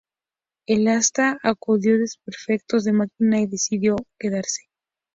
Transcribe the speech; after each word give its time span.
El 0.65 0.87
"Hansa" 0.87 1.37
acusó 1.43 1.91
desperfectos 1.91 2.85
de 2.85 2.93
máquina 2.93 3.41
y 3.41 3.45
debió 3.69 3.97
quedarse. 4.17 4.63